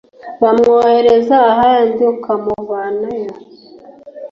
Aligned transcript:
bamwohereza 0.41 1.35
ahandi 1.51 2.01
ukamuvanayo 2.13 3.31